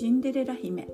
[0.00, 0.88] シンデレラ姫。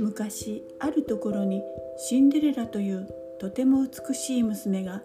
[0.00, 1.62] 昔あるところに
[1.96, 3.08] シンデレラという
[3.38, 5.00] とても美しい娘が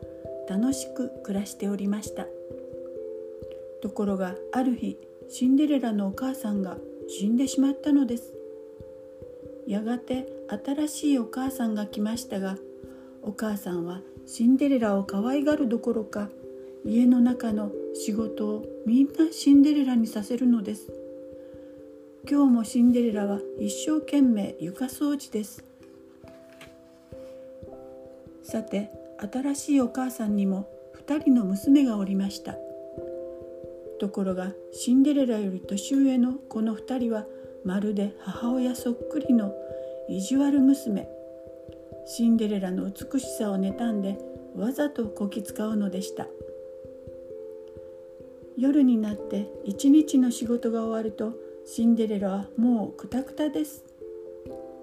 [0.49, 2.25] 楽しく暮らしておりました。
[3.83, 4.97] ところがある日
[5.29, 8.33] シンデレラのお母さんが死んでしまったのです。
[9.67, 10.25] やがて
[10.65, 12.57] 新しいお母さんが来ましたが
[13.21, 16.29] お母さんはシンデレラを可愛がるどころか
[16.83, 20.91] 家の中の仕事をみんなシンデレラにさせるのです。
[22.29, 25.63] 今日もシンデレラは一生懸命床掃除です。
[28.43, 28.91] さて
[29.31, 30.67] 新しいお母さんにも
[31.07, 32.55] 2人の娘がおりました。
[34.01, 37.25] ところがシンデレラより年上のこの2人は
[37.63, 39.53] まるで母親そっくりの
[40.09, 41.07] 意地悪娘。
[42.05, 44.17] シンデレラの美しさを妬んで
[44.53, 46.27] わざとこき使うのでした。
[48.57, 53.83] 夜になって一日の仕事が終わるとシンデレラはもうくたくたです。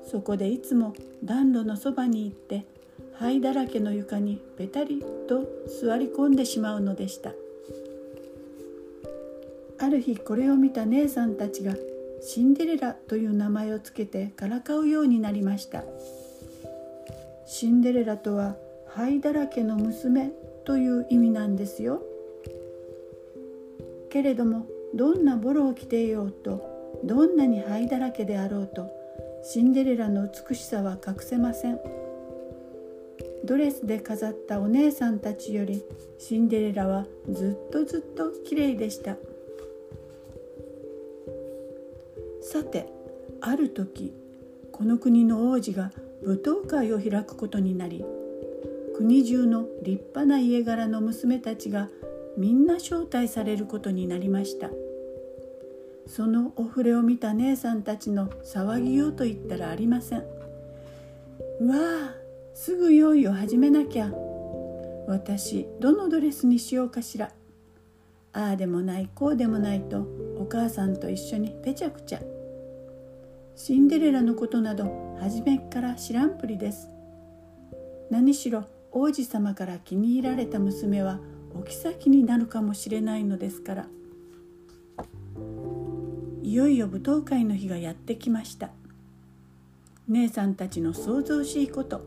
[0.06, 0.92] そこでいつも
[1.24, 2.66] 暖炉のそばに行って
[3.14, 5.48] 灰だらけの床にべたりと
[5.80, 7.32] 座り込んでしまうのでした。
[9.78, 11.74] ある日これを見た姉さんたちが
[12.20, 15.84] シンデレラという名前をつけてからかうようになりました。
[17.46, 18.56] シンデレラとは
[18.88, 20.32] 灰だらけの娘
[20.66, 22.02] という意味なんですよ。
[24.10, 28.90] けれどもどんなボロを着ていようとどんなに灰だらけであろうと
[29.42, 31.80] シンデレラの美しさは隠せません。
[33.44, 35.84] ドレスで飾ったお姉さんたちより
[36.18, 39.16] シンデレラはずっとずっときれいでした。
[42.40, 42.88] さて
[43.40, 44.12] ある時
[44.72, 45.92] この国の王子が
[46.24, 48.04] 舞踏会を開くことになり
[48.96, 51.88] 国中の立派な家柄の娘たちが
[52.36, 54.70] みんな招待されることになりました。
[56.06, 60.18] そのお触れを見た姉さんたちの騒ぎようと言ったらありません。
[60.20, 60.24] わ
[62.10, 62.14] あ
[62.54, 64.12] すぐ用意を始めなきゃ。
[65.06, 67.32] 私どのドレスにしようかしら。
[68.32, 70.06] ああでもないこうでもないと
[70.38, 72.20] お母さんと一緒にぺちゃくちゃ。
[73.56, 76.88] シンデレラのことなど初めっから知らんぷりです。
[78.10, 81.18] 何しろ王子様から気に入られた娘は
[81.54, 83.88] お妃になるかもしれないのですから。
[86.44, 88.68] いよいよ舞踏会の日がやってきました。
[90.08, 92.02] 姉さんたちの想像しいこと。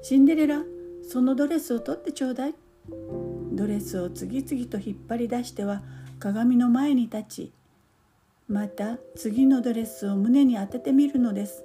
[0.00, 0.62] シンデレラ
[1.06, 2.54] そのドレスを取ってちょうだい。
[3.52, 5.82] ドレスを次々と引っ張り出しては
[6.18, 7.52] 鏡の前に立ち
[8.48, 11.62] また次のドレスを胸に当ててみるのです。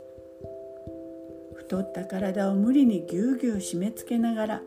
[1.54, 4.62] 太った体を無理にぎゅうぎゅう締め付けながら。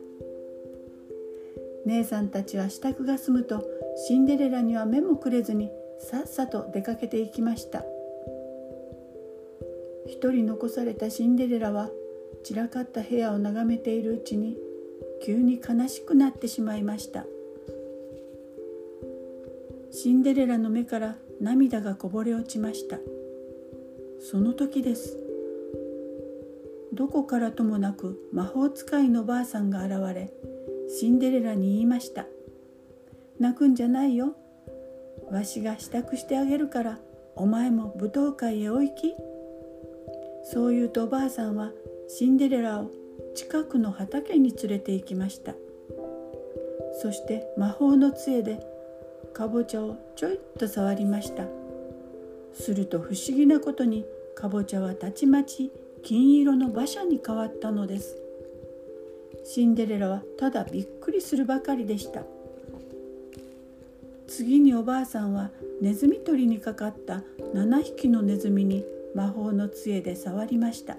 [1.85, 3.63] 姉さんたちは支度が済むと
[4.07, 7.85] シンデレラには目もくれずにさっさと出かけていきました。
[10.07, 11.91] 一人残されたシンデレラは
[12.45, 14.57] 散らかった部屋を眺めているうちに
[15.23, 17.27] 急に悲しくなってしまいました。
[19.91, 22.99] シンデレラの目から涙がこぼれ落ちました。
[24.21, 25.19] その時です。
[26.93, 30.33] どこからともなく魔法使いのばあさんが現れ
[30.89, 32.27] シンデレラに言いました。
[33.39, 34.35] 泣くんじゃないよ。
[35.31, 36.99] わしが支度してあげるから
[37.37, 39.15] お前も舞踏会へお行き。
[40.45, 41.71] そう言うとおばあさんは
[42.09, 42.91] シンデレラを
[43.35, 45.55] 近くの畑に連れて行きました。
[47.01, 48.61] そして魔法の杖で
[49.33, 51.45] かぼちゃをちょいっと触りました。
[52.55, 55.71] すると不思議なことにかぼちゃはたちまち
[56.03, 58.17] 金色の馬車に変わったのです。
[59.45, 62.23] シンデレラはただびっくりするばかりでした。
[64.29, 65.51] 次におばあさんは
[65.81, 67.23] ネズミ捕りにかかった
[67.55, 68.85] 7匹のネズミに
[69.15, 70.97] 魔法の杖で触りました。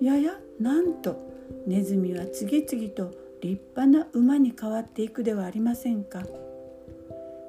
[0.00, 1.16] ややなんと
[1.66, 3.10] ネズミは次々と
[3.40, 6.22] 立派な馬に変わっていくではありませんか。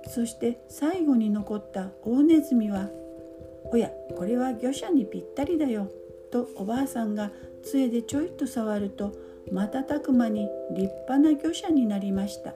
[0.07, 2.89] そして最後に残った大ネズミは
[3.71, 5.89] 「おやこれは魚舎にぴったりだよ」
[6.31, 7.31] とおばあさんが
[7.61, 9.11] 杖でちょいと触ると
[9.51, 12.53] 瞬く間に立派な魚舎になりました。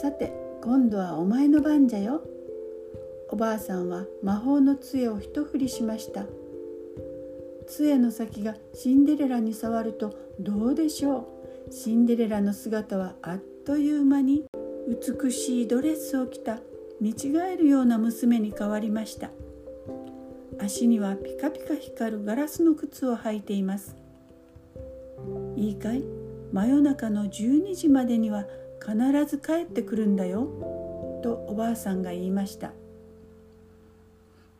[0.00, 2.22] さて今度はお前の番じゃよ。
[3.30, 6.24] おばあさんは魔法の杖を一振りしました。
[7.66, 11.26] 杖の先がシンデレラに触るとどうでしょ
[11.68, 11.72] う。
[11.72, 14.44] シンデレラの姿はあっという間に
[14.86, 16.60] 美しいドレスを着た
[17.00, 19.30] 見違えるような娘に変わりました。
[20.60, 23.96] 足にはピカピカ光るガラスの靴を履いています。
[25.56, 26.04] いいかい？
[26.52, 28.44] 真夜中の12時までには
[28.80, 28.96] 必
[29.26, 30.48] ず帰ってくるんだよ」
[31.22, 32.72] とおばあさんが言いました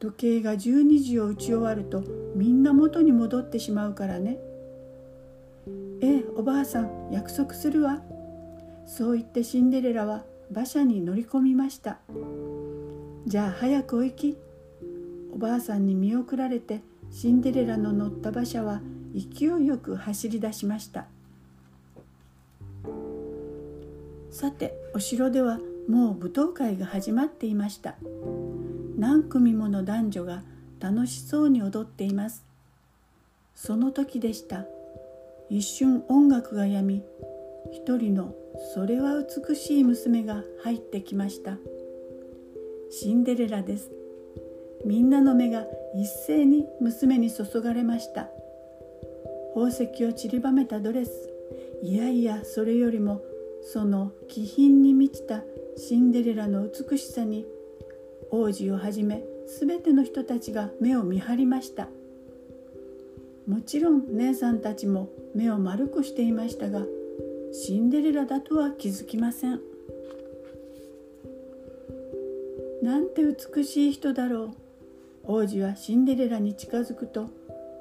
[0.00, 2.02] 時計が12時を打ち終わると
[2.34, 4.38] みんな元に戻ってしまうからね。
[6.00, 8.00] ええ、おばあさん、約束するわ。
[8.86, 11.98] そう言ってシンデレラは馬車に乗り込みました。
[13.26, 14.38] じゃあ早くお行き。
[15.34, 18.80] おばあさんに見送られてシンデレラの乗った馬車は
[19.14, 21.08] 勢いよく走り出しました。
[24.38, 25.58] さてお城では
[25.88, 27.96] もう舞踏会が始まっていました。
[28.96, 30.44] 何組もの男女が
[30.78, 32.44] 楽しそうに踊っています。
[33.56, 34.64] その時でした。
[35.50, 37.02] 一瞬音楽がやみ
[37.72, 38.32] 一人の
[38.76, 39.14] それは
[39.48, 41.56] 美しい娘が入ってきました。
[42.92, 43.90] シンデレラです。
[44.84, 45.64] みんなの目が
[45.96, 48.28] 一斉に娘に注がれました。
[49.54, 51.10] 宝石を散りばめたドレス。
[51.82, 53.20] いやいやそれよりも
[53.70, 55.42] その気品に満ちた
[55.76, 57.44] シンデレラの美しさに
[58.30, 59.22] 王子をはじめ
[59.60, 61.88] 全ての人たちが目を見張りました。
[63.46, 66.86] もちろん姉さんたちも目を丸くしていましたが
[67.52, 69.60] シンデレラだとは気づきません。
[72.82, 74.50] なんて美しい人だろう。
[75.24, 77.28] 王子はシンデレラに近づくと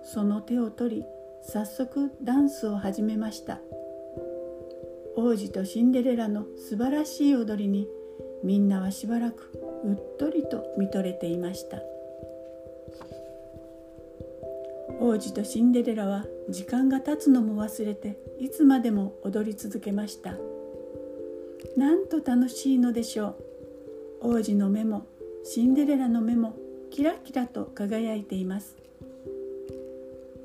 [0.04, 1.04] その手を取り
[1.44, 3.62] 早速ダンスを始めました。
[5.20, 7.88] 王子とシンデレラの素晴らしい踊りに
[8.44, 9.52] みんなはしばらく
[9.84, 11.82] うっとりと見とれていました。
[15.00, 20.36] 王子とシンデレラは時間が経つのも忘れていつまでも踊り続けました。
[21.76, 23.36] なんと楽しいのでしょ
[24.22, 24.36] う。
[24.38, 25.08] 王子の目も
[25.44, 26.56] シンデレラの目も
[26.92, 28.76] キラキラと輝いています。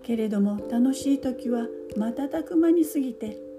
[0.02, 3.51] けれども楽しい時は瞬く間に過ぎて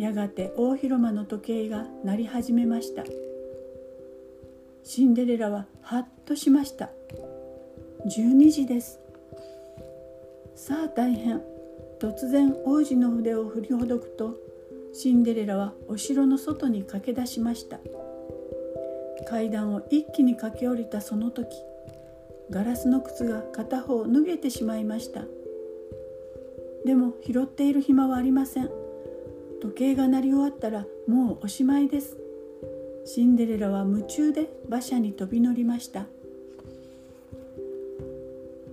[0.00, 3.04] やがて大広間の時計が鳴り始めました。
[4.82, 6.88] シンデレラはハッとしました。
[8.06, 8.98] 12時です。
[10.54, 11.42] さあ大変。
[11.98, 14.38] 突然王子の筆を振りほどくと
[14.94, 17.78] シンデレラはお城の外に駆け出しました。
[19.28, 21.54] 階段を一気に駆け下りたその時
[22.48, 25.24] ガラスの靴が片方脱げてしまいました。
[26.86, 28.79] でも拾っている暇はありません。
[29.60, 32.16] 時計が鳴り終わったらもうおしまいです。
[33.04, 36.06] シンデレラは夢中で馬車に飛び乗りました。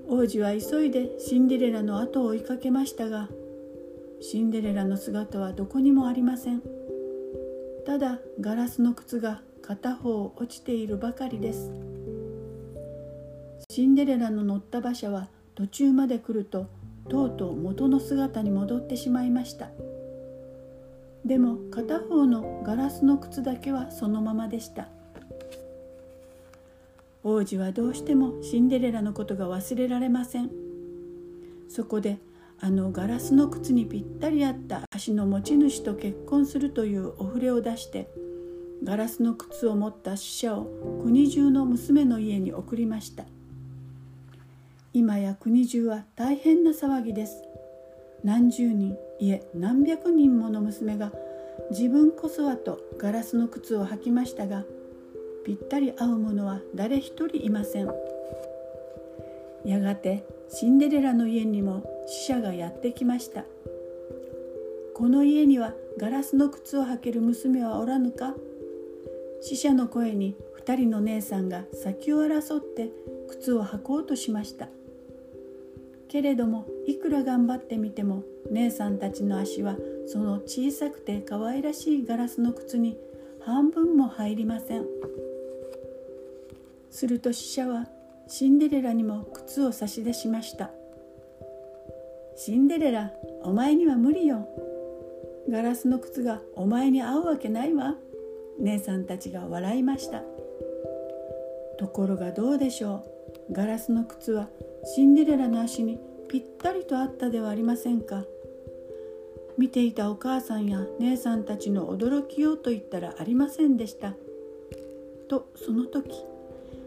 [0.10, 3.28] 王子は急いでシンデレラの後を追いかけましたが
[4.22, 6.62] シンデレラの姿はどこにもありません。
[7.86, 11.72] ただガラスの靴が片方落ちているばかりです。
[13.70, 16.68] シンデレラの乗った馬車は途中まで来ると
[17.10, 19.70] とうとう元の姿に戻ってしまいました。
[21.28, 24.88] でも片方のガラスの靴だけはそのままでした。
[27.22, 30.50] 王子はどうしてもシンデレラのことが忘れられません。
[31.68, 32.18] そこで
[32.62, 38.08] あのガラスの靴にぴったり合った足の持ち主と結婚するというお触れを出して
[38.82, 40.66] ガラスの靴を持った死者を
[41.04, 43.26] 国中の娘の家に送りました。
[44.94, 47.47] 今や国中は大変な騒ぎです。
[48.24, 51.12] 何十人いえ何百人もの娘が
[51.72, 54.64] 自分こそはとガラスの靴を履きましたが
[55.46, 57.90] ぴったり合うものは誰一人いません。
[59.66, 63.46] やがてシンデレラの家にも死者がやってきました。
[64.94, 68.36] この家にはガラスの靴を履ける娘はおらぬか。
[69.42, 72.90] 死者の声に2人の姉さんが先を争って
[73.30, 74.68] 靴を履こうとしました。
[76.08, 79.76] けれどもいくら頑張ってみても姉さんたちの足は
[80.08, 82.98] その小さくて可愛らしいガラスの靴に
[83.42, 84.86] 半分も入りません。
[86.90, 87.88] すると死者は
[88.28, 90.72] シンデレラにも靴を差し出しました
[92.36, 93.12] シンデレラ
[93.44, 94.48] お前には無理よ。
[95.50, 97.96] ガラスの靴がお前に合うわけないわ。
[98.60, 100.24] 姉さんたちが笑いました
[101.78, 103.04] ところがどうでしょ
[103.50, 103.54] う。
[103.54, 104.50] ガラスの靴は
[104.96, 108.24] シンデレラの足にぴったりとあったではありませんか。
[109.58, 114.14] 見ていたお母さんや姉さんたちの驚きようと言ったらありませんでした。
[115.28, 116.24] とその時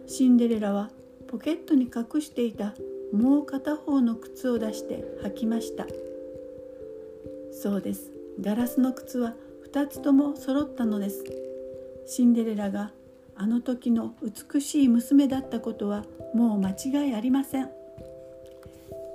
[0.07, 0.91] シンデレラは
[1.29, 2.75] ポケットに隠していた
[3.13, 5.87] もう片方の靴を出して履きました。
[7.53, 8.13] そうです。
[8.41, 9.35] ガラスの靴は
[9.71, 11.23] 2つとも揃ったのです。
[12.07, 12.93] シンデレラが
[13.37, 16.05] あの時の美しい娘だったことは
[16.35, 17.80] もう間違いありません。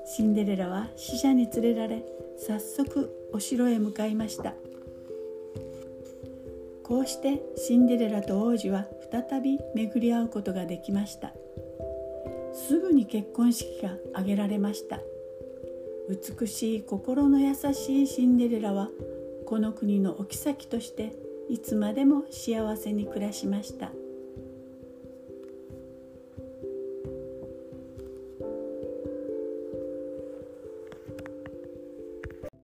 [0.06, 2.06] シンデレラは死者に連れられ
[2.38, 4.54] 早速お城へ向かいました。
[6.84, 11.34] こうしてシンデレラと王子は再び巡り合うことができました。
[12.54, 15.00] すぐに結婚式が挙げられました。
[16.08, 18.90] 美しい心の優しいシンデレラは
[19.48, 21.14] この国のお妃として
[21.50, 23.92] いつまでも幸せに暮らしました。